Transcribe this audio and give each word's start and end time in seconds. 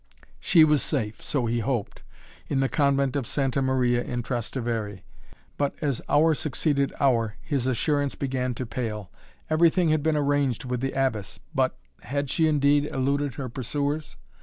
She 0.39 0.63
was 0.63 0.81
safe 0.81 1.23
so 1.23 1.45
he 1.45 1.59
hoped 1.59 2.01
in 2.47 2.59
the 2.59 2.67
Convent 2.67 3.15
of 3.15 3.27
Santa 3.27 3.61
Maria 3.61 4.01
in 4.03 4.23
Trastevere. 4.23 5.01
But, 5.59 5.75
as 5.79 6.01
hour 6.09 6.33
succeeded 6.33 6.91
hour, 6.99 7.35
his 7.43 7.67
assurance 7.67 8.15
began 8.15 8.55
to 8.55 8.65
pale. 8.65 9.11
Everything 9.47 9.89
had 9.89 10.01
been 10.01 10.17
arranged 10.17 10.65
with 10.65 10.81
the 10.81 10.93
Abbess. 10.93 11.39
But 11.53 11.77
had 12.01 12.31
she 12.31 12.47
indeed 12.47 12.87
eluded 12.87 13.35
her 13.35 13.47
pursuers? 13.47 14.15